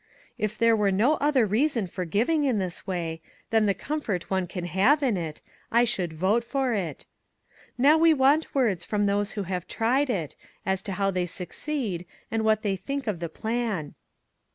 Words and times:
If 0.39 0.57
there 0.57 0.75
were 0.75 0.89
no 0.91 1.13
other 1.17 1.45
rea 1.45 1.67
son 1.67 1.85
for 1.85 2.05
giving 2.05 2.43
in 2.43 2.57
this 2.57 2.87
way, 2.87 3.21
than 3.51 3.67
the 3.67 3.75
comfort 3.75 4.31
one 4.31 4.47
can 4.47 4.65
have 4.65 5.03
in 5.03 5.15
it, 5.15 5.41
I 5.71 5.83
should 5.83 6.11
vote 6.11 6.43
for 6.43 6.73
it. 6.73 7.05
Now 7.77 7.99
we 7.99 8.11
want 8.11 8.55
words 8.55 8.83
from 8.83 9.05
those 9.05 9.33
who 9.33 9.43
have 9.43 9.67
tried 9.67 10.09
it, 10.09 10.35
as 10.65 10.81
to 10.83 10.93
how 10.93 11.11
they 11.11 11.27
succeed, 11.27 12.07
and 12.31 12.43
what 12.43 12.63
they 12.63 12.75
think 12.75 13.05
of 13.05 13.19
the 13.19 13.29
plan." 13.29 13.93